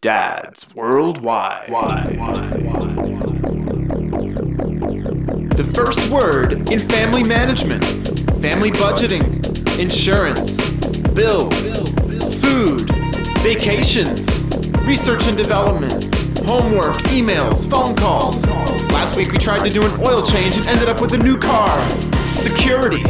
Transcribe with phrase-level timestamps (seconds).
[0.00, 1.66] Dads Worldwide.
[5.56, 7.84] The first word in family management,
[8.40, 9.26] family budgeting,
[9.76, 10.70] insurance,
[11.14, 11.52] bills,
[12.36, 12.88] food,
[13.40, 14.28] vacations,
[14.86, 16.04] research and development,
[16.46, 18.46] homework, emails, phone calls.
[18.92, 21.36] Last week we tried to do an oil change and ended up with a new
[21.36, 21.76] car.
[22.36, 23.02] Security.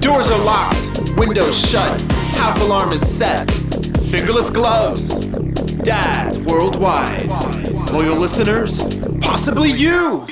[0.00, 2.00] Doors are locked, windows shut,
[2.32, 3.48] house alarm is set.
[4.10, 5.25] Fingerless gloves.
[5.82, 7.28] Dads worldwide.
[7.92, 8.82] Loyal listeners,
[9.20, 10.26] possibly you.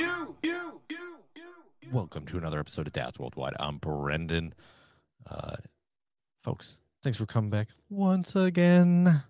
[1.91, 3.53] Welcome to another episode of Dads Worldwide.
[3.59, 4.53] I'm Brendan.
[5.29, 5.55] Uh,
[6.43, 9.23] folks, thanks for coming back once again.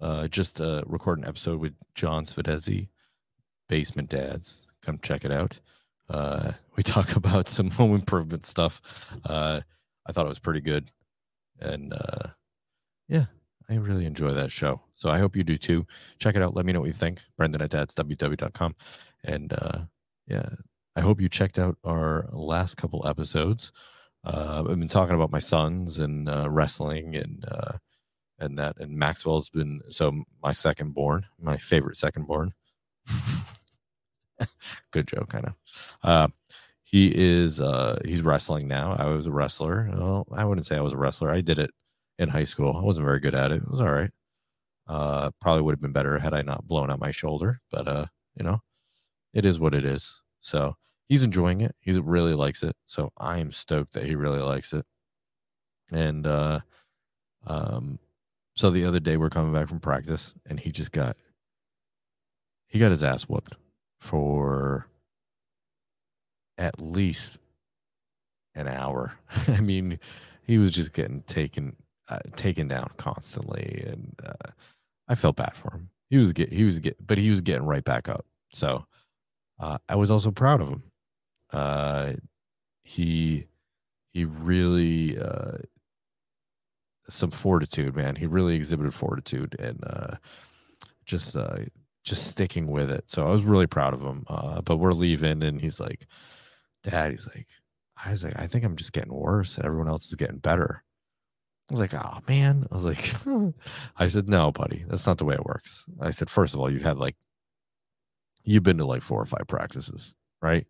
[0.00, 2.88] Uh, just uh, record an episode with John Svedezi,
[3.68, 4.66] Basement Dads.
[4.82, 5.58] Come check it out.
[6.10, 8.82] Uh, we talk about some home improvement stuff.
[9.24, 9.60] Uh,
[10.06, 10.90] I thought it was pretty good,
[11.60, 12.28] and uh,
[13.08, 13.26] yeah,
[13.68, 14.80] I really enjoy that show.
[14.94, 15.86] So I hope you do too.
[16.18, 16.54] Check it out.
[16.54, 17.20] Let me know what you think.
[17.36, 18.74] Brendan at dadsww.com.
[19.24, 19.78] And uh,
[20.26, 20.48] yeah,
[20.96, 23.72] I hope you checked out our last couple episodes.
[24.24, 27.72] Uh, I've been talking about my sons and uh, wrestling and uh,
[28.38, 28.78] and that.
[28.78, 32.52] And Maxwell's been so my second born, my favorite second born.
[34.90, 35.54] Good joke, kind of.
[36.02, 36.28] Uh,
[36.82, 38.94] he is uh, he's wrestling now.
[38.98, 39.90] I was a wrestler.
[39.92, 41.30] Well, I wouldn't say I was a wrestler.
[41.30, 41.70] I did it
[42.18, 42.76] in high school.
[42.76, 43.62] I wasn't very good at it.
[43.62, 44.10] It was all right.
[44.86, 48.06] Uh, probably would have been better had I not blown out my shoulder, but uh,
[48.36, 48.60] you know,
[49.32, 50.20] it is what it is.
[50.40, 50.76] So
[51.08, 51.74] he's enjoying it.
[51.80, 52.76] He really likes it.
[52.86, 54.84] So I am stoked that he really likes it.
[55.90, 56.60] And uh,
[57.46, 57.98] um,
[58.56, 61.16] so the other day we're coming back from practice, and he just got
[62.68, 63.56] he got his ass whooped
[64.00, 64.88] for
[66.58, 67.38] at least
[68.54, 69.14] an hour.
[69.48, 69.98] I mean,
[70.42, 71.76] he was just getting taken
[72.08, 74.50] uh, taken down constantly, and uh,
[75.08, 75.90] I felt bad for him.
[76.10, 78.26] He was get he was get, but he was getting right back up.
[78.52, 78.84] So
[79.58, 80.82] uh, I was also proud of him.
[81.52, 82.12] Uh,
[82.82, 83.46] he
[84.12, 85.58] he really uh,
[87.08, 88.16] some fortitude, man.
[88.16, 90.16] He really exhibited fortitude and uh,
[91.06, 91.58] just uh,
[92.04, 93.04] just sticking with it.
[93.08, 94.24] So I was really proud of him.
[94.28, 96.06] Uh, but we're leaving, and he's like,
[96.82, 97.48] "Dad," he's like,
[98.04, 100.82] "I was like, I think I'm just getting worse, and everyone else is getting better."
[101.70, 102.66] I was like, oh man.
[102.70, 103.54] I was like,
[103.96, 105.84] I said, no, buddy, that's not the way it works.
[106.00, 107.16] I said, first of all, you've had like,
[108.44, 110.66] you've been to like four or five practices, right?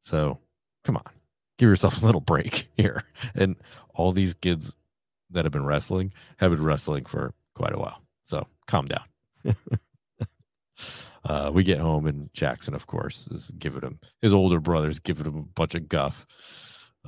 [0.00, 0.38] So
[0.84, 1.04] come on,
[1.58, 3.04] give yourself a little break here.
[3.34, 3.56] And
[3.94, 4.74] all these kids
[5.30, 8.02] that have been wrestling have been wrestling for quite a while.
[8.26, 9.04] So calm down.
[11.24, 15.24] uh, we get home and Jackson, of course, is giving him his older brother's giving
[15.24, 16.26] him a bunch of guff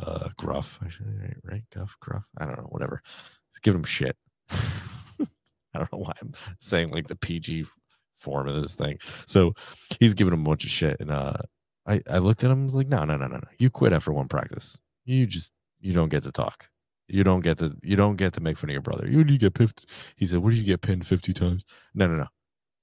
[0.00, 1.62] uh gruff right, right?
[1.74, 2.24] Guff gruff?
[2.38, 3.02] I don't know whatever.
[3.50, 4.16] Just give him shit.
[4.50, 7.66] I don't know why i'm saying like the pg
[8.18, 8.98] form of this thing.
[9.26, 9.52] So
[10.00, 11.34] he's giving him a bunch of shit and uh
[11.86, 13.48] i i looked at him like no no no no no.
[13.58, 14.78] You quit after one practice.
[15.04, 16.68] You just you don't get to talk.
[17.08, 19.06] You don't get to you don't get to make fun of your brother.
[19.08, 19.84] You, you get pinned
[20.16, 21.64] he said what do you get pinned 50 times?
[21.94, 22.26] No no no.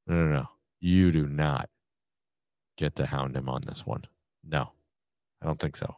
[0.07, 0.45] No no no.
[0.80, 1.69] You do not
[2.78, 4.03] get to hound him on this one.
[4.44, 4.72] No.
[5.41, 5.95] I don't think so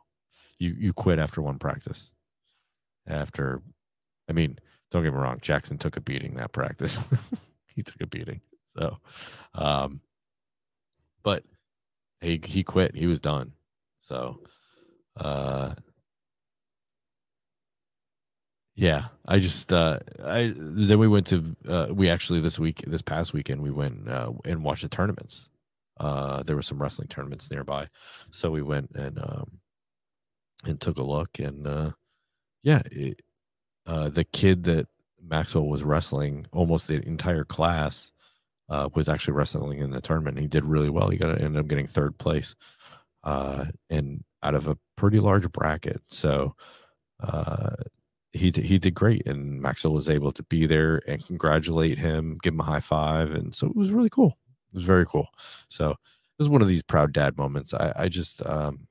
[0.59, 2.13] you you quit after one practice.
[3.07, 3.61] After,
[4.27, 4.57] I mean,
[4.91, 6.99] don't get me wrong, Jackson took a beating that practice.
[7.75, 8.41] he took a beating.
[8.65, 8.97] So,
[9.53, 10.01] um,
[11.23, 11.43] but
[12.21, 12.95] he he quit.
[12.95, 13.53] He was done.
[14.01, 14.39] So,
[15.17, 15.75] uh,
[18.75, 23.01] yeah, I just uh, I then we went to uh, we actually this week this
[23.01, 25.49] past weekend we went uh, and watched the tournaments.
[25.97, 27.87] Uh, there were some wrestling tournaments nearby,
[28.31, 29.59] so we went and um,
[30.65, 31.91] and took a look and uh
[32.63, 33.21] yeah it,
[33.87, 34.87] uh the kid that
[35.21, 38.11] maxwell was wrestling almost the entire class
[38.69, 40.39] uh was actually wrestling in the tournament.
[40.39, 41.09] He did really well.
[41.09, 42.55] He got ended up getting third place
[43.23, 46.01] uh and out of a pretty large bracket.
[46.09, 46.55] So
[47.21, 47.75] uh
[48.33, 52.53] he he did great and maxwell was able to be there and congratulate him give
[52.53, 54.37] him a high five and so it was really cool.
[54.73, 55.27] It was very cool.
[55.69, 55.97] So it
[56.39, 57.73] was one of these proud dad moments.
[57.73, 58.87] I i just um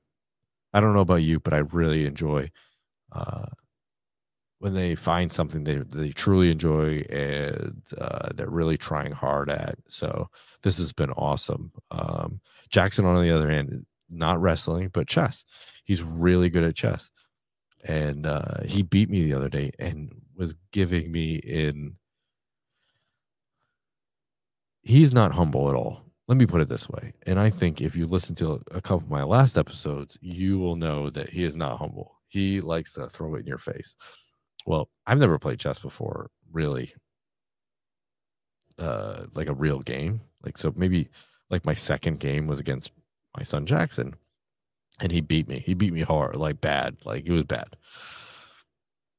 [0.75, 2.51] I don't know about you, but I really enjoy
[3.13, 3.45] uh,
[4.59, 9.77] when they find something they they truly enjoy and uh, they're really trying hard at.
[9.87, 10.29] So
[10.63, 11.71] this has been awesome.
[11.91, 15.45] Um, Jackson, on the other hand, not wrestling but chess.
[15.85, 17.09] He's really good at chess,
[17.85, 21.95] and uh, he beat me the other day and was giving me in.
[24.81, 27.13] He's not humble at all let me put it this way.
[27.27, 30.75] And I think if you listen to a couple of my last episodes, you will
[30.75, 32.19] know that he is not humble.
[32.27, 33.95] He likes to throw it in your face.
[34.65, 36.93] Well, I've never played chess before, really.
[38.79, 40.21] uh like a real game.
[40.43, 41.09] Like so maybe
[41.49, 42.91] like my second game was against
[43.37, 44.15] my son Jackson
[45.01, 45.59] and he beat me.
[45.59, 47.75] He beat me hard, like bad, like it was bad.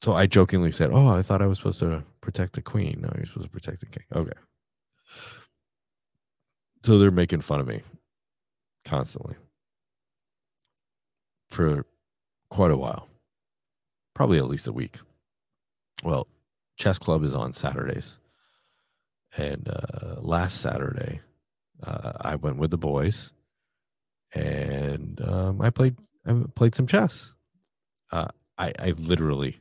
[0.02, 3.00] So I jokingly said, "Oh, I thought I was supposed to protect the queen.
[3.02, 4.32] No, you're supposed to protect the king." Okay.
[6.86, 7.82] So they're making fun of me
[8.84, 9.34] constantly
[11.50, 11.84] for
[12.48, 13.08] quite a while,
[14.14, 14.96] probably at least a week.
[16.04, 16.28] Well,
[16.76, 18.20] chess club is on Saturdays,
[19.36, 21.22] and uh, last Saturday,
[21.82, 23.32] uh, I went with the boys,
[24.32, 27.34] and um, I played I played some chess.
[28.12, 28.28] Uh,
[28.58, 29.58] I I literally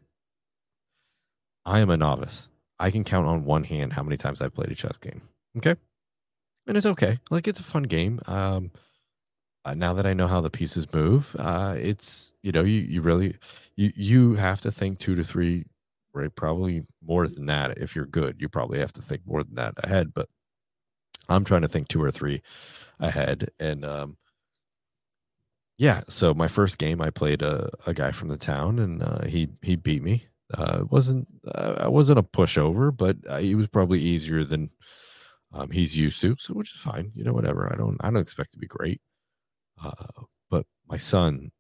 [1.66, 2.50] I am a novice.
[2.80, 5.24] I can count on one hand how many times I've played a chess game.
[5.58, 5.76] Okay,
[6.68, 7.18] and it's okay.
[7.30, 8.20] Like it's a fun game.
[8.26, 8.72] Um,
[9.66, 13.02] uh, now that I know how the pieces move, uh, it's you know you you
[13.02, 13.36] really
[13.76, 15.66] you you have to think two to three,
[16.14, 16.34] right?
[16.36, 17.78] Probably more than that.
[17.80, 20.14] If you're good, you probably have to think more than that ahead.
[20.14, 20.30] But
[21.30, 22.42] I'm trying to think two or three
[23.00, 24.18] ahead, and um,
[25.78, 26.02] yeah.
[26.10, 29.50] So my first game, I played a, a guy from the town, and uh, he
[29.62, 30.26] he beat me.
[30.54, 34.70] Uh, it wasn't uh, I wasn't a pushover, but uh, he was probably easier than
[35.56, 37.12] um, he's used to, so which is fine.
[37.16, 37.72] You know, whatever.
[37.72, 39.02] I don't I don't expect to be great.
[39.82, 41.52] Uh, but my son,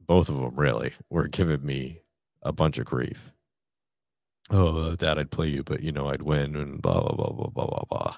[0.00, 2.00] both of them really, were giving me
[2.42, 3.32] a bunch of grief.
[4.50, 7.48] Oh, dad, I'd play you, but you know, I'd win and blah, blah, blah, blah,
[7.48, 8.16] blah, blah, blah.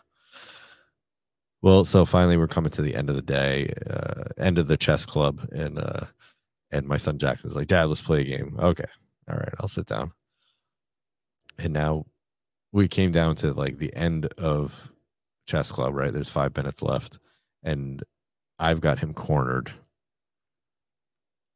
[1.63, 4.77] Well, so finally we're coming to the end of the day, uh, end of the
[4.77, 5.49] chess club.
[5.53, 6.05] And, uh,
[6.71, 8.57] and my son Jackson's like, dad, let's play a game.
[8.61, 8.85] Okay.
[9.29, 9.55] All right.
[9.59, 10.13] I'll sit down.
[11.59, 12.05] And now
[12.73, 14.93] we came down to like the end of
[15.49, 16.13] chess club, right?
[16.13, 17.19] There's five minutes left.
[17.65, 18.05] And
[18.59, 19.73] I've got him cornered.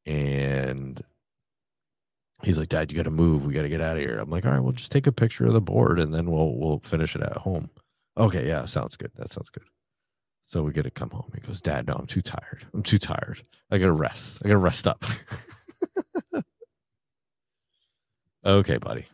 [0.07, 1.01] And
[2.43, 3.47] he's like, Dad, you got to move.
[3.47, 4.19] We got to get out of here.
[4.19, 6.57] I'm like, all right, we'll just take a picture of the board and then we'll
[6.57, 7.71] we'll finish it at home.
[8.17, 9.13] Okay, yeah, sounds good.
[9.17, 9.63] That sounds good.
[10.43, 11.31] So we get to come home.
[11.35, 12.67] He goes, Dad, no, I'm too tired.
[12.75, 13.43] I'm too tired.
[13.71, 14.43] I gotta rest.
[14.45, 15.05] I gotta rest up.
[18.45, 19.07] okay, buddy.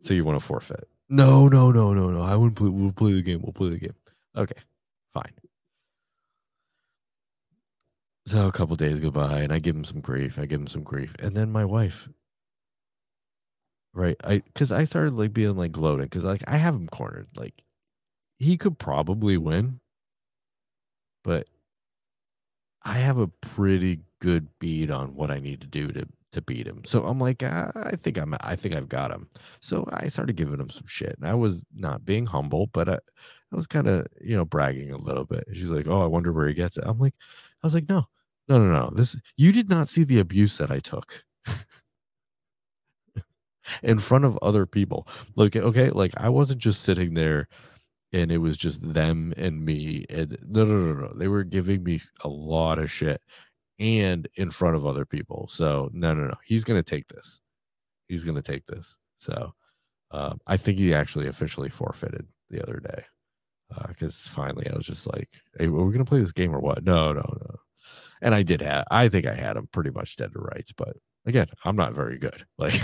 [0.00, 0.88] So you want to forfeit?
[1.08, 2.22] No, no, no, no, no.
[2.22, 2.68] I wouldn't play.
[2.68, 3.42] We'll play the game.
[3.42, 3.94] We'll play the game.
[4.36, 4.60] Okay,
[5.12, 5.32] fine.
[8.26, 10.38] So a couple days go by and I give him some grief.
[10.38, 11.14] I give him some grief.
[11.18, 12.08] And then my wife,
[13.94, 14.16] right?
[14.24, 17.28] I because I started like being like gloating because like I have him cornered.
[17.36, 17.62] Like
[18.38, 19.80] he could probably win,
[21.24, 21.48] but
[22.82, 26.66] I have a pretty good beat on what I need to do to to beat
[26.66, 26.82] him.
[26.84, 29.28] So I'm like, ah, I think I'm I think I've got him.
[29.60, 31.16] So I started giving him some shit.
[31.18, 32.98] And I was not being humble, but I,
[33.52, 35.44] I was kind of, you know, bragging a little bit.
[35.52, 37.14] She's like, "Oh, I wonder where he gets it." I'm like
[37.62, 38.06] I was like, "No.
[38.48, 38.90] No, no, no.
[38.94, 41.24] This you did not see the abuse that I took."
[43.82, 45.08] in front of other people.
[45.36, 47.48] Like, okay, like I wasn't just sitting there
[48.12, 50.06] and it was just them and me.
[50.10, 51.12] And no, no, no, no.
[51.16, 53.20] They were giving me a lot of shit
[53.78, 55.48] and in front of other people.
[55.48, 56.34] So no, no, no.
[56.44, 57.40] He's gonna take this.
[58.08, 58.96] He's gonna take this.
[59.16, 59.52] So
[60.12, 63.04] um, I think he actually officially forfeited the other day
[63.88, 65.28] because uh, finally I was just like,
[65.58, 67.56] "Hey, are we gonna play this game or what?" No, no, no.
[68.22, 68.84] And I did have.
[68.90, 70.96] I think I had him pretty much dead to rights, but
[71.26, 72.46] again, I'm not very good.
[72.58, 72.80] Like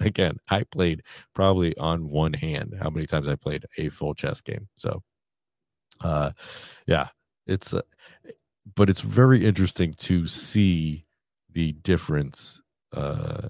[0.00, 1.02] again, I played
[1.34, 4.68] probably on one hand how many times I played a full chess game.
[4.76, 5.02] So
[6.02, 6.32] uh
[6.86, 7.08] yeah,
[7.46, 7.82] it's uh,
[8.74, 11.06] but it's very interesting to see
[11.52, 12.60] the difference
[12.92, 13.48] uh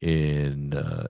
[0.00, 1.06] in uh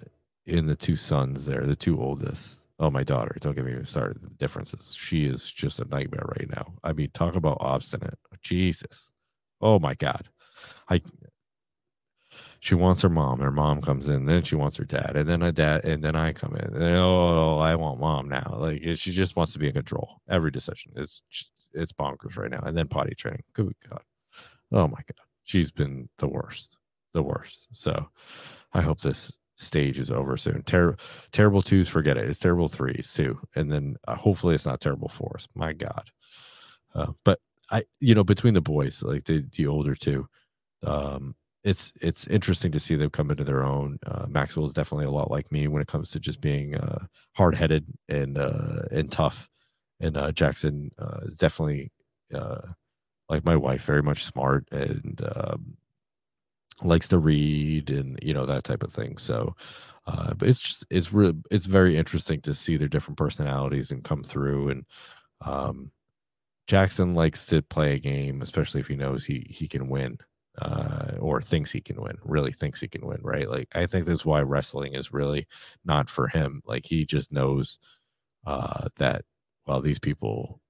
[0.46, 2.62] in the two sons there, the two oldest.
[2.82, 3.36] Oh, my daughter.
[3.40, 4.20] Don't get me started.
[4.22, 4.94] The differences.
[4.98, 6.74] She is just a nightmare right now.
[6.82, 8.18] I mean, talk about obstinate.
[8.42, 9.12] Jesus.
[9.60, 10.28] Oh my God.
[10.90, 11.00] I
[12.60, 13.40] she wants her mom.
[13.40, 16.14] Her mom comes in, then she wants her dad, and then a dad, and then
[16.14, 16.74] I come in.
[16.74, 18.56] And, oh, I want mom now.
[18.58, 20.92] Like she just wants to be in control every decision.
[20.96, 21.22] It's
[21.72, 22.60] it's bonkers right now.
[22.64, 23.42] And then potty training.
[23.52, 24.02] Good God.
[24.72, 25.26] Oh my God.
[25.44, 26.76] She's been the worst,
[27.14, 27.68] the worst.
[27.72, 28.08] So
[28.72, 30.62] I hope this stage is over soon.
[30.62, 30.97] Ter-
[31.33, 32.28] terrible twos, forget it.
[32.28, 35.49] It's terrible threes too, and then uh, hopefully it's not terrible fours.
[35.54, 36.11] My God.
[36.95, 37.40] Uh, but
[37.71, 40.28] I, you know, between the boys, like the the older two,
[40.85, 43.99] um, it's it's interesting to see them come into their own.
[44.04, 47.07] Uh, Maxwell is definitely a lot like me when it comes to just being uh,
[47.35, 49.49] hard headed and uh, and tough,
[50.00, 51.90] and uh, Jackson uh, is definitely
[52.35, 52.61] uh,
[53.28, 55.76] like my wife, very much smart and um,
[56.84, 59.18] likes to read and you know that type of thing.
[59.18, 59.54] So,
[60.06, 64.04] uh, but it's just it's really it's very interesting to see their different personalities and
[64.04, 64.84] come through and.
[65.42, 65.90] Um,
[66.68, 70.18] Jackson likes to play a game, especially if he knows he he can win
[70.60, 73.50] uh, or thinks he can win, really thinks he can win, right?
[73.50, 75.46] Like I think that's why wrestling is really
[75.84, 76.62] not for him.
[76.66, 77.78] Like he just knows
[78.46, 79.24] uh, that
[79.66, 80.62] well these people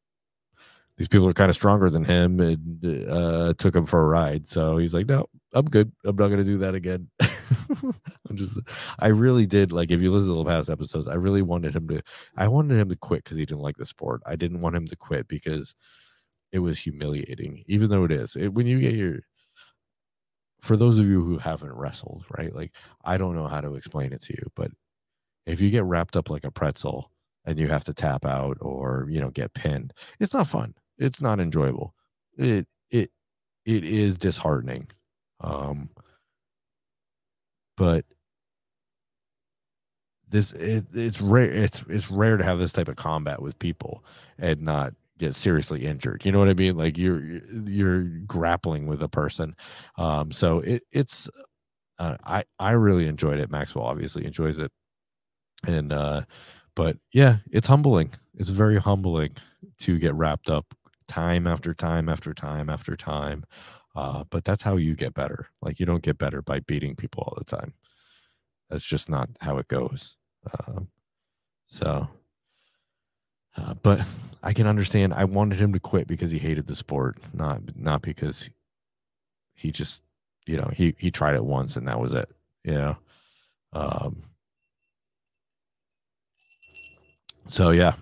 [0.98, 4.46] these people are kind of stronger than him and uh, took him for a ride.
[4.46, 5.90] So he's like, no, I'm good.
[6.04, 7.08] I'm not going to do that again.
[7.82, 8.58] I'm just,
[8.98, 11.88] I really did like, if you listen to the past episodes, I really wanted him
[11.88, 12.02] to,
[12.36, 14.22] I wanted him to quit because he didn't like the sport.
[14.26, 15.74] I didn't want him to quit because
[16.52, 18.36] it was humiliating, even though it is.
[18.36, 19.20] It, when you get your,
[20.60, 22.54] for those of you who haven't wrestled, right?
[22.54, 22.72] Like,
[23.04, 24.70] I don't know how to explain it to you, but
[25.46, 27.10] if you get wrapped up like a pretzel
[27.46, 31.20] and you have to tap out or, you know, get pinned, it's not fun it's
[31.20, 31.94] not enjoyable.
[32.36, 33.10] It it
[33.64, 34.88] it is disheartening.
[35.40, 35.90] Um
[37.76, 38.04] but
[40.28, 44.04] this it, it's rare it's it's rare to have this type of combat with people
[44.38, 46.24] and not get seriously injured.
[46.24, 46.76] You know what I mean?
[46.76, 49.54] Like you're you're grappling with a person.
[49.98, 51.28] Um so it it's
[51.98, 53.50] uh, I I really enjoyed it.
[53.50, 54.72] Maxwell obviously enjoys it.
[55.66, 56.22] And uh
[56.74, 58.12] but yeah, it's humbling.
[58.36, 59.36] It's very humbling
[59.80, 60.74] to get wrapped up
[61.12, 63.44] time after time after time after time.
[63.94, 65.48] Uh, but that's how you get better.
[65.60, 67.74] Like you don't get better by beating people all the time.
[68.70, 70.16] That's just not how it goes.
[70.58, 70.88] Um,
[71.66, 72.08] so,
[73.58, 74.00] uh, but
[74.42, 75.12] I can understand.
[75.12, 78.48] I wanted him to quit because he hated the sport, not not because
[79.54, 80.02] he just,
[80.46, 82.30] you know, he he tried it once and that was it.
[82.64, 82.96] You know.
[83.74, 84.22] Um,
[87.46, 87.94] so yeah,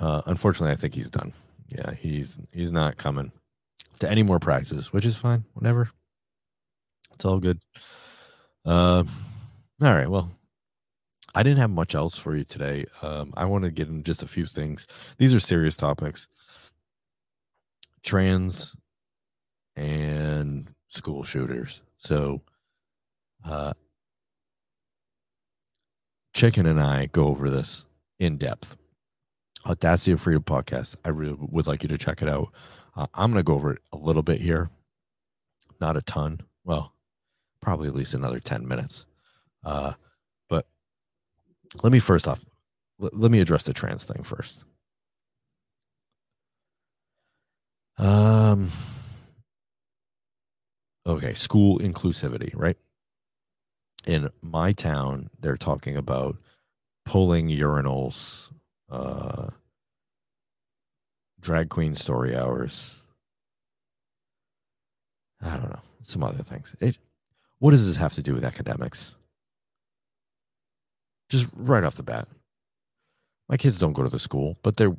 [0.00, 1.34] uh, unfortunately, I think he's done
[1.74, 3.32] yeah, he's he's not coming
[4.00, 5.44] to any more practices, which is fine.
[5.54, 5.90] Whatever.
[7.14, 7.60] It's all good.
[8.64, 9.04] Uh,
[9.80, 10.08] all right.
[10.10, 10.30] Well,
[11.34, 12.86] I didn't have much else for you today.
[13.02, 14.86] Um, I want to get in just a few things.
[15.18, 16.28] These are serious topics.
[18.02, 18.76] Trans
[19.76, 21.82] and school shooters.
[21.96, 22.42] So,
[23.44, 23.72] uh,
[26.34, 27.86] Chicken and I go over this
[28.18, 28.76] in depth.
[29.66, 30.96] Audacity of Freedom podcast.
[31.04, 32.48] I really would like you to check it out.
[32.96, 34.70] Uh, I'm going to go over it a little bit here,
[35.80, 36.40] not a ton.
[36.64, 36.92] Well,
[37.60, 39.06] probably at least another 10 minutes.
[39.64, 39.94] Uh,
[40.48, 40.66] but
[41.82, 42.40] let me first off,
[43.02, 44.64] l- let me address the trans thing first.
[47.96, 48.70] Um,
[51.06, 52.76] okay, school inclusivity, right?
[54.06, 56.36] In my town, they're talking about
[57.06, 58.50] pulling urinals
[58.90, 59.48] uh,
[61.40, 62.94] drag queen story hours.
[65.42, 66.74] I don't know, some other things.
[66.80, 66.98] It,
[67.58, 69.14] what does this have to do with academics?
[71.28, 72.28] Just right off the bat.
[73.48, 74.96] My kids don't go to the school, but they're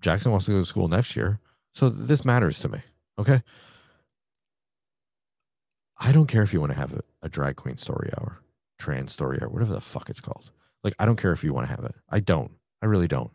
[0.00, 1.40] Jackson wants to go to school next year.
[1.72, 2.80] So this matters to me.
[3.18, 3.42] Okay.
[5.98, 8.38] I don't care if you want to have a, a drag queen story hour,
[8.78, 10.50] trans story hour, whatever the fuck it's called.
[10.84, 11.94] Like, I don't care if you want to have it.
[12.10, 12.52] I don't.
[12.82, 13.32] I really don't.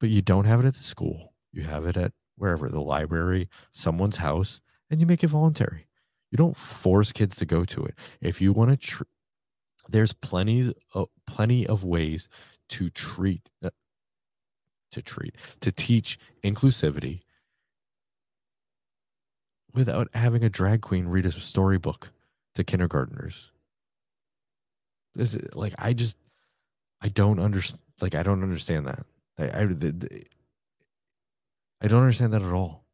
[0.00, 1.32] But you don't have it at the school.
[1.52, 4.60] You have it at wherever, the library, someone's house,
[4.90, 5.86] and you make it voluntary.
[6.30, 7.94] You don't force kids to go to it.
[8.20, 9.02] If you want to, tr-
[9.88, 12.28] there's plenty, of, plenty of ways
[12.70, 13.70] to treat, uh,
[14.92, 17.22] to treat, to teach inclusivity
[19.74, 22.12] without having a drag queen read a storybook
[22.54, 23.50] to kindergartners.
[25.16, 26.16] Is, like I just,
[27.00, 27.82] I don't understand.
[28.00, 29.04] Like I don't understand that.
[29.38, 29.62] I, I,
[31.80, 32.84] I don't understand that at all.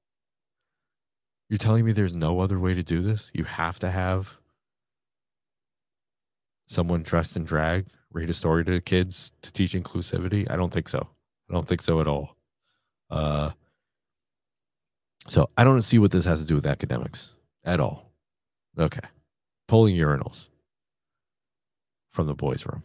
[1.48, 3.30] You're telling me there's no other way to do this?
[3.34, 4.36] You have to have
[6.66, 10.50] someone dressed in drag read a story to kids to teach inclusivity?
[10.50, 11.06] I don't think so.
[11.50, 12.36] I don't think so at all.
[13.10, 13.50] Uh,
[15.28, 17.34] so I don't see what this has to do with academics
[17.64, 18.10] at all.
[18.78, 19.06] Okay.
[19.68, 20.48] Pulling urinals
[22.10, 22.82] from the boys' room.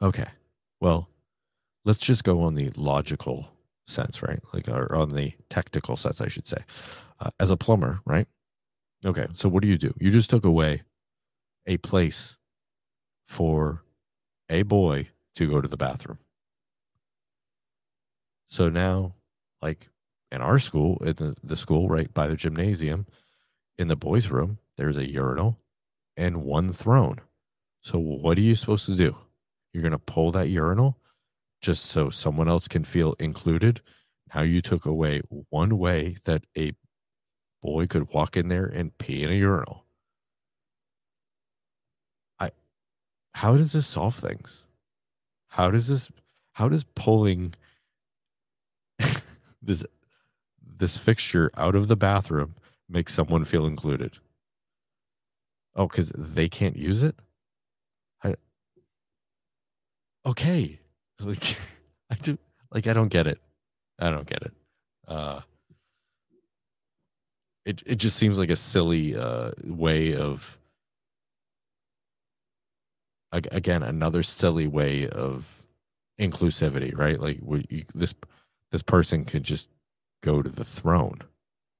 [0.00, 0.26] Okay.
[0.82, 1.08] Well,
[1.84, 3.46] let's just go on the logical
[3.86, 4.40] sense, right?
[4.52, 6.58] Like, or on the technical sense, I should say.
[7.20, 8.26] Uh, as a plumber, right?
[9.06, 9.94] Okay, so what do you do?
[10.00, 10.82] You just took away
[11.68, 12.36] a place
[13.28, 13.84] for
[14.48, 16.18] a boy to go to the bathroom.
[18.48, 19.14] So now,
[19.62, 19.88] like
[20.32, 23.06] in our school, in the, the school right by the gymnasium,
[23.78, 25.60] in the boys' room, there's a urinal
[26.16, 27.20] and one throne.
[27.82, 29.16] So what are you supposed to do?
[29.72, 30.98] You're going to pull that urinal
[31.60, 33.80] just so someone else can feel included.
[34.34, 36.72] Now you took away one way that a
[37.62, 39.84] boy could walk in there and pee in a urinal.
[42.38, 42.50] I
[43.34, 44.64] how does this solve things?
[45.48, 46.10] How does this
[46.52, 47.54] how does pulling
[49.62, 49.84] this
[50.76, 52.56] this fixture out of the bathroom
[52.88, 54.18] make someone feel included?
[55.74, 57.16] Oh, because they can't use it?
[60.24, 60.78] Okay,
[61.20, 61.56] Like
[62.10, 62.38] I do
[62.72, 63.38] like I don't get it.
[63.98, 64.52] I don't get it.
[65.06, 65.40] Uh
[67.64, 70.58] it it just seems like a silly uh way of
[73.32, 75.62] again another silly way of
[76.20, 77.20] inclusivity, right?
[77.20, 78.14] Like you, this
[78.70, 79.68] this person could just
[80.22, 81.18] go to the throne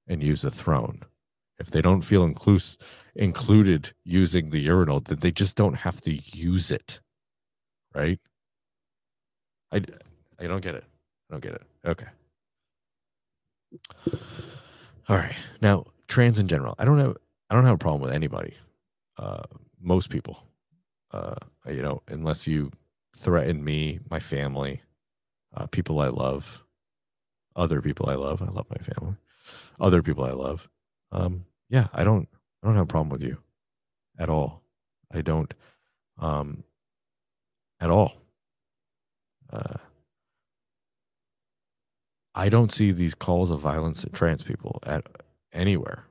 [0.08, 1.02] and use the throne.
[1.58, 2.78] If they don't feel inclus-
[3.14, 7.00] included using the urinal, then they just don't have to use it,
[7.94, 8.20] right?
[9.72, 9.82] I
[10.38, 10.84] I don't get it.
[11.30, 11.62] I don't get it.
[11.86, 12.06] Okay.
[15.08, 15.36] All right.
[15.60, 16.74] Now, trans in general.
[16.78, 17.16] I don't have
[17.50, 18.54] I don't have a problem with anybody.
[19.18, 19.42] Uh
[19.80, 20.38] most people.
[21.12, 21.36] Uh
[21.66, 22.70] you know, unless you
[23.16, 24.80] threaten me, my family,
[25.54, 26.64] uh people I love,
[27.56, 28.42] other people I love.
[28.42, 29.16] I love my family.
[29.80, 30.68] Other people I love.
[31.12, 32.28] Um yeah, I don't
[32.62, 33.38] I don't have a problem with you
[34.18, 34.62] at all.
[35.12, 35.52] I don't
[36.18, 36.64] um
[37.80, 38.14] at all.
[39.52, 39.76] Uh
[42.34, 45.06] I don't see these calls of violence at trans people at
[45.52, 46.04] anywhere.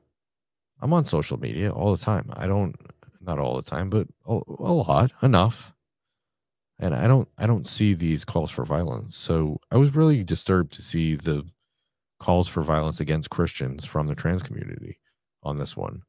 [0.82, 2.30] I'm on social media all the time.
[2.34, 2.76] I don't,
[3.20, 5.74] not all the time, but a, a lot, enough.
[6.80, 9.16] And I don't, I don't see these calls for violence.
[9.16, 11.44] So I was really disturbed to see the
[12.20, 15.00] calls for violence against Christians from the trans community
[15.44, 16.04] on this one.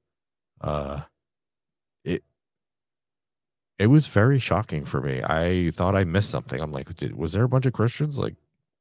[0.61, 1.03] Uh,
[3.79, 5.23] it was very shocking for me.
[5.23, 6.61] I thought I missed something.
[6.61, 8.35] I'm like, did, was there a bunch of Christians like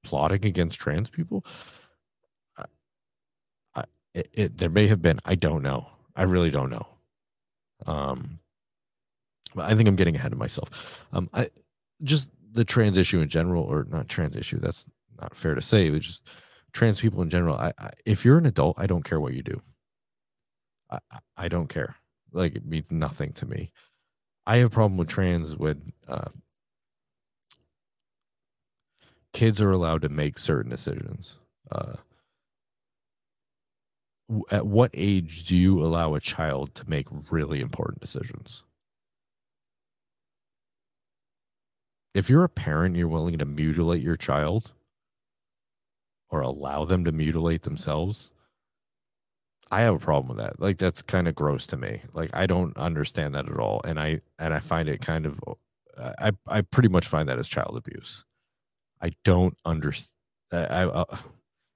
[0.04, 1.46] plotting against trans people?
[2.58, 2.66] I,
[3.76, 3.84] I,
[4.14, 5.20] it, it, there may have been.
[5.26, 5.88] I don't know.
[6.16, 6.88] I really don't know.
[7.88, 8.40] Um,
[9.56, 11.00] but I think I'm getting ahead of myself.
[11.14, 11.50] Um, I
[12.04, 14.60] just the trans issue in general, or not trans issue.
[14.60, 14.88] That's
[15.20, 15.90] not fair to say.
[15.90, 16.28] But just
[16.74, 17.56] trans people in general.
[17.56, 19.62] I, I if you're an adult, I don't care what you do.
[20.90, 21.00] I,
[21.38, 21.96] I don't care.
[22.34, 23.72] Like it means nothing to me.
[24.46, 26.30] I have a problem with trans when uh,
[29.34, 31.38] kids are allowed to make certain decisions.
[31.72, 31.94] Uh,
[34.50, 38.64] at what age do you allow a child to make really important decisions?
[42.14, 44.74] If you're a parent, you're willing to mutilate your child
[46.30, 48.32] or allow them to mutilate themselves.
[49.72, 50.60] I have a problem with that.
[50.60, 52.02] Like that's kind of gross to me.
[52.14, 55.40] Like I don't understand that at all, and I and I find it kind of,
[55.98, 58.26] I I pretty much find that as child abuse.
[59.02, 60.14] I don't understand.
[60.52, 61.18] I, I uh,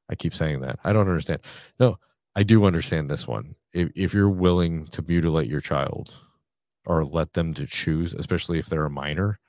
[0.10, 0.78] I keep saying that.
[0.84, 1.40] I don't understand.
[1.80, 1.98] No,
[2.36, 3.56] I do understand this one.
[3.74, 6.14] If if you're willing to mutilate your child
[6.86, 9.40] or let them to choose, especially if they're a minor,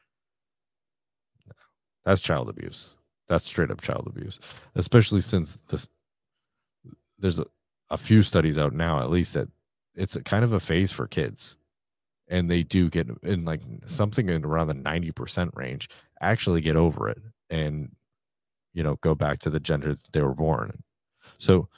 [2.05, 2.97] that's child abuse.
[3.29, 4.39] That's straight up child abuse.
[4.77, 5.89] Especially since this
[7.19, 7.47] there's a,
[7.91, 9.49] a few studies out now, at least that
[9.95, 11.57] it's a kind of a phase for kids.
[12.29, 15.89] And they do get in like something in around the 90% range,
[16.21, 17.95] actually get over it and
[18.73, 20.83] you know go back to the gender that they were born.
[21.39, 21.69] So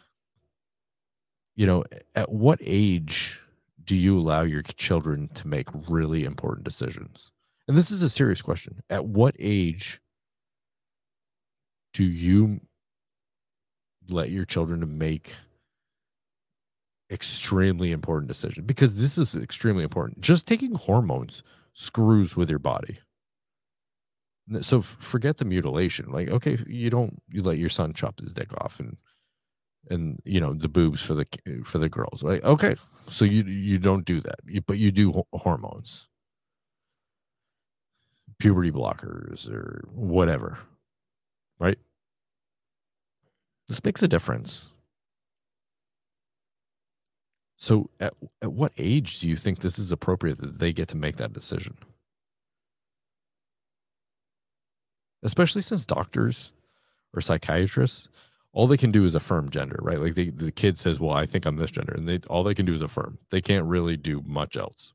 [1.55, 3.41] you know at what age
[3.85, 7.31] do you allow your children to make really important decisions?
[7.67, 8.81] And this is a serious question.
[8.89, 10.01] At what age
[11.93, 12.61] do you
[14.09, 15.35] let your children to make
[17.11, 21.43] extremely important decision because this is extremely important just taking hormones
[21.73, 22.99] screws with your body
[24.63, 26.11] so forget the mutilation.
[26.11, 28.97] Like, okay, you don't you let your son chop his dick off and
[29.91, 31.27] and you know the boobs for the
[31.65, 32.23] for the girls.
[32.23, 32.77] Like, okay,
[33.09, 36.09] so you you don't do that, you, but you do hormones,
[38.39, 40.59] puberty blockers or whatever,
[41.59, 41.79] right?
[43.69, 44.71] This makes a difference.
[47.59, 50.97] So, at, at what age do you think this is appropriate that they get to
[50.97, 51.77] make that decision?
[55.23, 56.53] especially since doctors
[57.15, 58.09] or psychiatrists
[58.53, 59.99] all they can do is affirm gender right?
[59.99, 62.55] Like they, the kid says well i think i'm this gender and they all they
[62.55, 63.19] can do is affirm.
[63.31, 64.95] They can't really do much else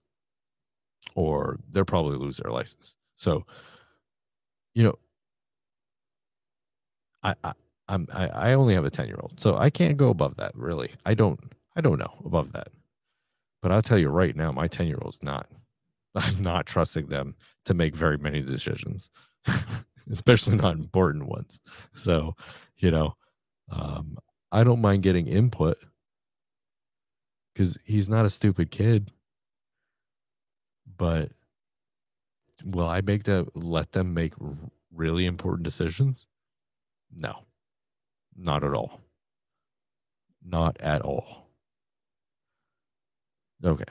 [1.15, 2.95] or they'll probably lose their license.
[3.15, 3.45] So
[4.73, 4.97] you know
[7.23, 7.53] i i
[7.87, 10.55] i'm i, I only have a 10 year old so i can't go above that
[10.55, 10.91] really.
[11.05, 11.39] I don't
[11.75, 12.67] i don't know above that
[13.61, 15.47] but i'll tell you right now my 10 year old's not
[16.15, 19.09] i'm not trusting them to make very many decisions
[20.11, 21.59] especially not important ones.
[21.93, 22.35] So,
[22.77, 23.15] you know,
[23.69, 24.17] um,
[24.51, 25.77] I don't mind getting input
[27.53, 29.11] because he's not a stupid kid.
[30.95, 31.29] But
[32.63, 34.33] will I make them let them make
[34.93, 36.27] really important decisions?
[37.15, 37.45] No,
[38.35, 39.01] not at all.
[40.45, 41.42] Not at all.
[43.63, 43.85] Okay.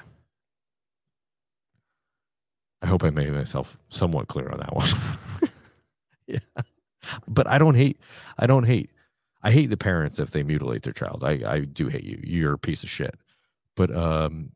[2.82, 4.88] I hope I made myself somewhat clear on that one.
[6.26, 6.38] yeah.
[7.28, 8.00] But I don't hate.
[8.38, 8.90] I don't hate.
[9.42, 11.22] I hate the parents if they mutilate their child.
[11.24, 12.20] I I do hate you.
[12.22, 13.14] You're a piece of shit.
[13.76, 14.52] But um,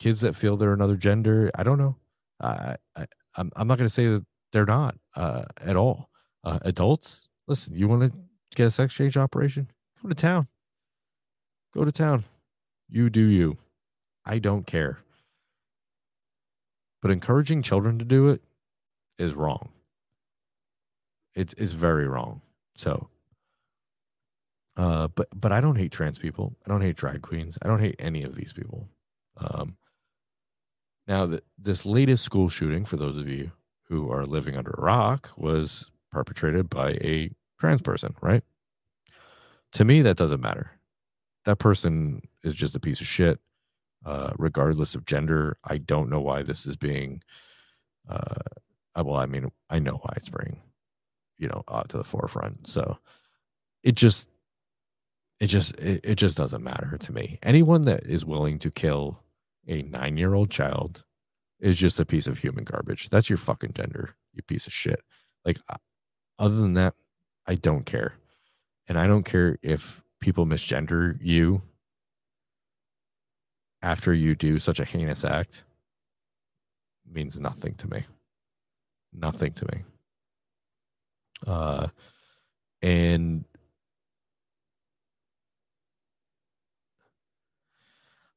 [0.00, 1.96] kids that feel they're another gender, I don't know.
[2.40, 6.10] I, I I'm I'm not going to say that they're not uh, at all.
[6.44, 7.74] Uh, adults, listen.
[7.74, 8.18] You want to
[8.54, 9.68] get a sex change operation?
[10.02, 10.46] Go to town.
[11.74, 12.24] Go to town.
[12.88, 13.58] You do you.
[14.26, 14.98] I don't care.
[17.00, 18.42] But encouraging children to do it
[19.18, 19.70] is wrong.
[21.34, 22.42] It's it's very wrong.
[22.74, 23.08] So
[24.76, 26.56] uh but but I don't hate trans people.
[26.66, 27.56] I don't hate drag queens.
[27.62, 28.88] I don't hate any of these people.
[29.36, 29.76] Um
[31.06, 33.52] now the, this latest school shooting for those of you
[33.84, 38.42] who are living under a rock was perpetrated by a trans person, right?
[39.72, 40.72] To me that doesn't matter.
[41.44, 43.38] That person is just a piece of shit
[44.06, 45.58] uh, regardless of gender.
[45.64, 47.22] I don't know why this is being,
[48.08, 48.36] uh,
[48.96, 50.62] well, I mean, I know why it's being,
[51.38, 52.68] you know, uh, to the forefront.
[52.68, 52.98] So
[53.82, 54.28] it just,
[55.40, 57.40] it just, it, it just doesn't matter to me.
[57.42, 59.18] Anyone that is willing to kill
[59.66, 61.04] a nine year old child
[61.58, 63.08] is just a piece of human garbage.
[63.08, 65.02] That's your fucking gender, you piece of shit.
[65.44, 65.76] Like, uh,
[66.38, 66.94] other than that,
[67.46, 68.14] I don't care.
[68.86, 71.62] And I don't care if people misgender you
[73.82, 75.64] after you do such a heinous act
[77.10, 78.02] means nothing to me.
[79.12, 79.82] Nothing to me.
[81.46, 81.88] Uh,
[82.82, 83.44] and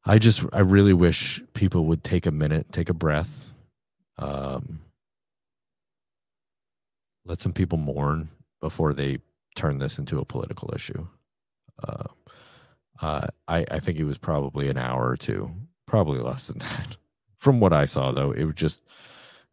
[0.06, 3.54] I just, I really wish people would take a minute, take a breath,
[4.18, 4.82] um,
[7.26, 9.20] let some people mourn before they
[9.56, 11.08] turn this into a political issue.
[11.82, 12.08] Uh,
[13.02, 15.52] uh, I, I think it was probably an hour or two,
[15.86, 16.98] probably less than that.
[17.38, 18.84] From what I saw, though, it was just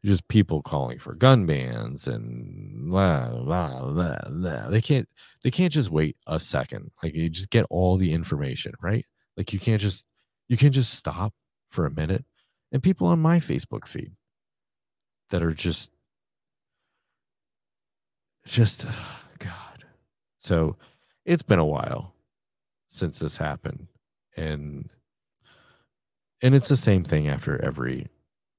[0.05, 4.69] just people calling for gun bans and blah, blah, blah, blah.
[4.69, 5.09] they can't
[5.43, 6.91] they can't just wait a second.
[7.03, 9.05] Like you just get all the information, right?
[9.37, 10.05] Like you can't just
[10.49, 11.33] you can't just stop
[11.69, 12.25] for a minute.
[12.73, 14.13] And people on my Facebook feed
[15.31, 15.91] that are just
[18.47, 18.87] just
[19.39, 19.85] God.
[20.39, 20.77] So
[21.25, 22.15] it's been a while
[22.97, 23.87] since this happened.
[24.37, 24.91] And
[26.43, 28.09] and it's the same thing after every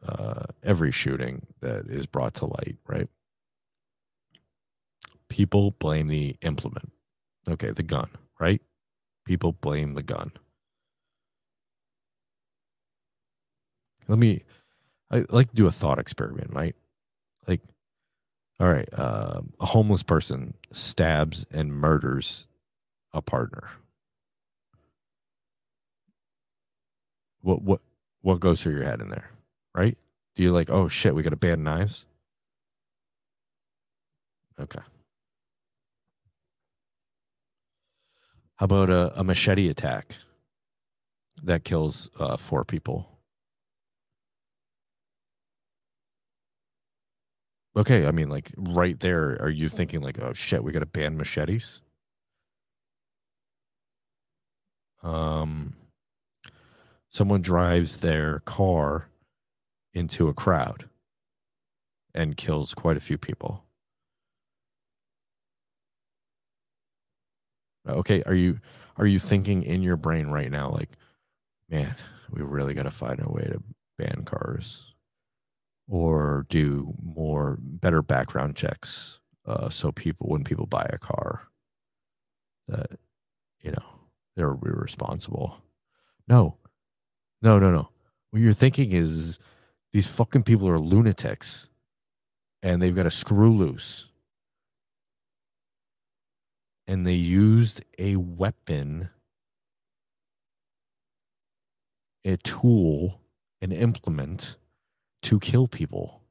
[0.08, 3.10] uh every shooting that is brought to light right?
[5.30, 6.92] People blame the implement.
[7.50, 8.62] Okay the gun right?
[9.26, 10.32] People blame the gun.
[14.08, 14.44] Let me
[15.12, 16.76] i like to do a thought experiment right?
[17.48, 17.62] Like
[18.60, 22.48] all right uh, a homeless person stabs and murders
[23.14, 23.70] a partner
[27.42, 27.82] what what
[28.22, 29.30] what goes through your head in there,
[29.76, 29.98] right?
[30.36, 32.06] Do you like, oh shit, we got to ban knives?
[34.60, 34.82] Okay.
[38.56, 40.16] How about a, a machete attack
[41.44, 43.08] that kills uh, four people?
[47.76, 50.88] Okay, I mean, like right there, are you thinking like, oh shit, we got to
[50.88, 51.82] ban machetes?
[55.04, 55.76] Um,
[57.10, 59.10] someone drives their car
[59.94, 60.90] into a crowd
[62.14, 63.64] and kills quite a few people.
[67.88, 68.60] Okay, are you
[68.98, 70.98] are you thinking in your brain right now like,
[71.70, 71.96] man,
[72.32, 73.62] we really got to find a way to
[73.98, 74.94] ban cars
[75.88, 81.48] or do more better background checks uh, so people when people buy a car
[82.68, 83.00] that
[83.62, 83.86] you know
[84.36, 85.62] they're responsible.
[86.28, 86.58] No,
[87.42, 87.90] no, no, no.
[88.32, 89.40] What you're thinking is
[89.94, 91.70] these fucking people are lunatics
[92.62, 94.08] and they've got a screw loose.
[96.88, 99.10] And they used a weapon,
[102.24, 103.20] a tool,
[103.62, 104.56] an implement
[105.24, 106.22] to kill people.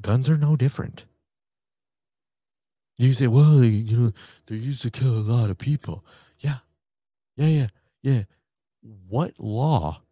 [0.00, 1.06] Guns are no different.
[2.96, 4.12] You say, well, you know,
[4.46, 6.04] they're used to kill a lot of people.
[7.36, 7.66] Yeah, yeah,
[8.02, 8.22] yeah.
[9.08, 10.02] What law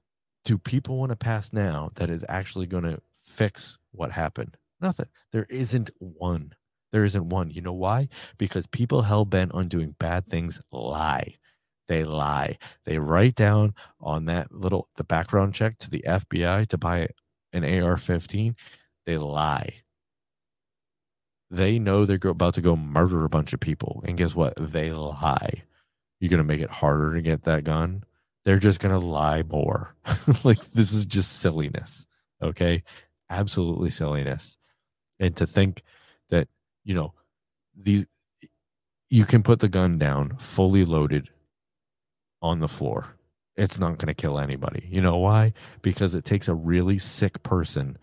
[0.45, 4.57] do people want to pass now that is actually going to fix what happened?
[4.81, 5.09] Nothing.
[5.31, 6.55] There isn't one.
[6.91, 7.51] There isn't one.
[7.51, 8.09] You know why?
[8.39, 11.37] Because people hell bent on doing bad things lie.
[11.89, 12.59] They lie.
[12.85, 17.09] They write down on that little the background check to the FBI to buy
[17.53, 18.55] an AR-15.
[19.07, 19.83] They lie.
[21.51, 24.55] They know they're about to go murder a bunch of people, and guess what?
[24.57, 25.65] They lie
[26.23, 28.05] you're going to make it harder to get that gun.
[28.45, 29.97] They're just going to lie more.
[30.45, 32.07] like this is just silliness.
[32.41, 32.85] Okay.
[33.29, 34.57] absolutely silliness.
[35.19, 35.83] And to think
[36.31, 36.47] that,
[36.85, 37.13] you know,
[37.77, 38.07] these
[39.11, 41.29] you can put the gun down fully loaded
[42.41, 43.17] on the floor.
[43.57, 44.87] It's not going to kill anybody.
[44.89, 45.53] You know why?
[45.83, 47.99] Because it takes a really sick person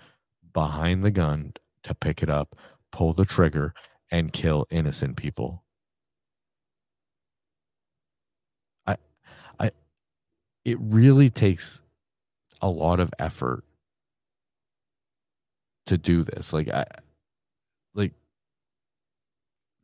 [0.53, 1.53] behind the gun
[1.83, 2.57] to pick it up,
[2.91, 3.73] pull the trigger,
[4.11, 5.63] and kill innocent people.
[8.85, 8.97] I
[9.59, 9.71] I
[10.69, 11.81] it really takes
[12.61, 13.63] a lot of effort
[15.87, 16.53] to do this.
[16.53, 16.85] Like I
[17.95, 18.13] like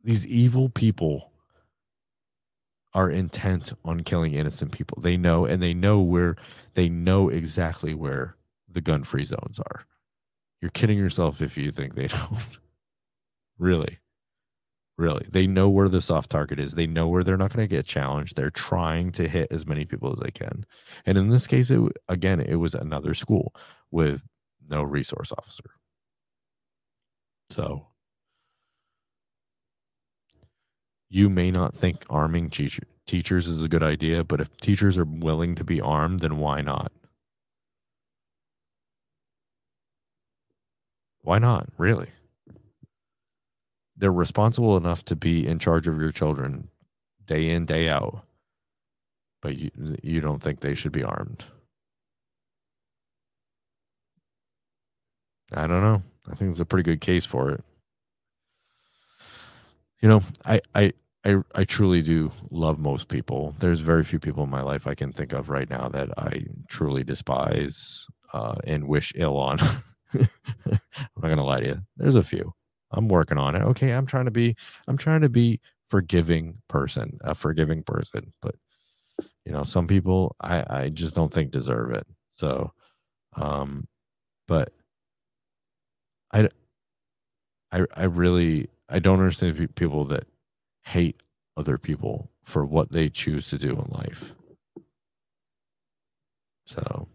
[0.04, 1.32] these evil people
[2.94, 5.00] are intent on killing innocent people.
[5.02, 6.36] They know and they know where
[6.76, 8.36] they know exactly where
[8.70, 9.86] the gun free zones are.
[10.62, 12.60] You're kidding yourself if you think they don't.
[13.58, 13.98] really.
[14.98, 15.26] Really.
[15.30, 16.74] They know where the soft target is.
[16.74, 18.36] They know where they're not going to get challenged.
[18.36, 20.66] They're trying to hit as many people as they can.
[21.06, 23.54] And in this case, it again, it was another school
[23.92, 24.24] with
[24.70, 25.70] no resource officer.
[27.50, 27.88] So
[31.10, 35.06] you may not think arming teacher, teachers is a good idea, but if teachers are
[35.06, 36.92] willing to be armed, then why not?
[41.24, 41.68] Why not?
[41.78, 42.12] Really?
[43.98, 46.68] They're responsible enough to be in charge of your children
[47.26, 48.24] day in, day out.
[49.42, 51.44] But you you don't think they should be armed.
[55.54, 56.02] I don't know.
[56.30, 57.64] I think it's a pretty good case for it.
[60.02, 63.56] You know, I I I I truly do love most people.
[63.60, 66.46] There's very few people in my life I can think of right now that I
[66.68, 69.60] truly despise uh, and wish ill on.
[70.14, 70.30] I'm
[71.22, 71.82] not gonna lie to you.
[71.98, 72.54] There's a few.
[72.96, 73.62] I'm working on it.
[73.62, 74.56] Okay, I'm trying to be
[74.88, 78.34] I'm trying to be forgiving person, a forgiving person.
[78.42, 78.56] But
[79.46, 82.08] you know, some people I I just don't think deserve it.
[82.32, 82.74] So,
[83.36, 83.88] um,
[84.48, 84.72] but
[86.34, 86.50] I
[87.72, 90.26] I I really I don't understand people that
[90.84, 91.22] hate
[91.58, 94.34] other people for what they choose to do in life.
[96.66, 97.08] So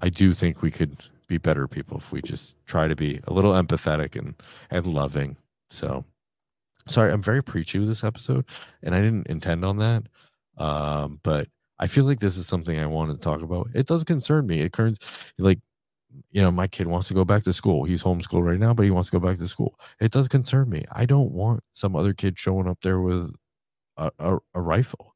[0.00, 0.96] I do think we could
[1.28, 4.34] be better people if we just try to be a little empathetic and
[4.70, 5.36] and loving.
[5.70, 6.04] So
[6.88, 8.46] sorry, I'm very preachy with this episode,
[8.82, 10.04] and I didn't intend on that.
[10.56, 13.68] Um, but I feel like this is something I wanted to talk about.
[13.74, 14.60] It does concern me.
[14.60, 14.98] It turns
[15.38, 15.60] like
[16.30, 17.84] you know, my kid wants to go back to school.
[17.84, 19.78] He's homeschooled right now, but he wants to go back to school.
[20.00, 20.84] It does concern me.
[20.92, 23.34] I don't want some other kid showing up there with
[23.98, 25.14] a, a, a rifle.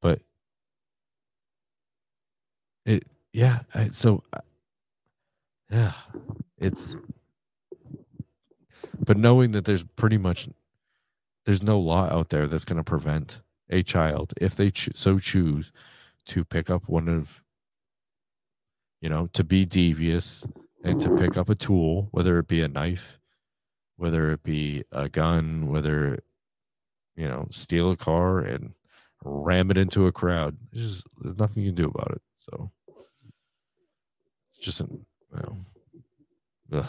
[0.00, 0.20] But
[2.86, 3.60] it, yeah.
[3.92, 4.22] So
[5.70, 5.92] yeah,
[6.58, 6.96] it's,
[8.98, 10.48] but knowing that there's pretty much,
[11.46, 15.18] there's no law out there that's going to prevent a child, if they cho- so
[15.18, 15.72] choose,
[16.26, 17.42] to pick up one of,
[19.00, 20.46] you know, to be devious
[20.82, 23.18] and to pick up a tool, whether it be a knife,
[23.96, 26.18] whether it be a gun, whether,
[27.16, 28.72] you know, steal a car and
[29.22, 30.56] ram it into a crowd.
[30.72, 32.22] There's, just, there's nothing you can do about it.
[32.36, 32.70] So
[34.50, 35.58] it's just an well,
[36.72, 36.86] ugh,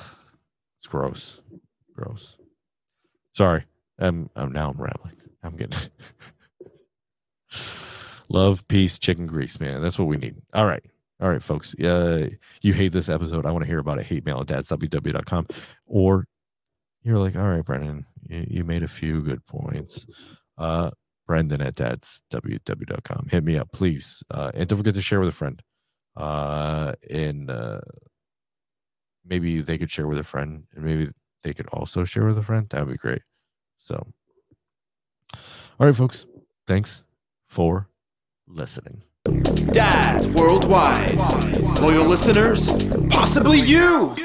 [0.77, 1.41] it's gross,
[1.93, 2.37] gross.
[3.33, 3.65] Sorry,
[3.99, 5.15] I'm, I'm now I'm rambling.
[5.43, 5.77] I'm getting
[8.29, 9.81] love, peace, chicken grease, man.
[9.81, 10.35] That's what we need.
[10.53, 10.83] All right.
[11.21, 11.73] All right, folks.
[11.79, 12.29] Uh,
[12.61, 13.45] you hate this episode.
[13.45, 14.05] I want to hear about it.
[14.05, 15.47] Hate mail at dadsww.com.
[15.85, 16.25] Or
[17.03, 20.05] you're like, all right, Brendan, you, you made a few good points.
[20.57, 20.91] Uh,
[21.25, 23.27] Brendan at dadsww.com.
[23.31, 24.23] Hit me up, please.
[24.29, 25.61] Uh, and don't forget to share with a friend.
[26.17, 27.81] Uh, and uh,
[29.25, 31.11] maybe they could share with a friend, and maybe
[31.43, 32.67] they could also share with a friend.
[32.69, 33.21] That would be great.
[33.77, 34.07] So,
[35.33, 36.25] all right, folks.
[36.67, 37.03] Thanks
[37.47, 37.89] for
[38.47, 39.03] listening.
[39.71, 41.17] Dads worldwide.
[41.79, 42.71] Loyal listeners,
[43.09, 44.15] possibly you.